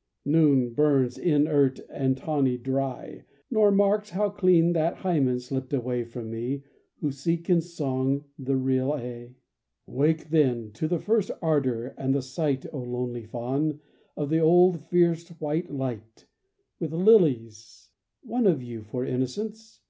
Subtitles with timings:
[0.24, 6.30] _Noon burns inert and tawny dry, Nor marks how clean that Hymen slipped away From
[6.30, 6.62] me
[7.02, 9.36] who seek in song the real A.
[9.86, 13.80] Wake, then, to the first ardour and the sight, O lonely faun,
[14.16, 16.24] of the old fierce white light,
[16.78, 17.90] With, lilies,
[18.22, 19.82] one of you for innocence.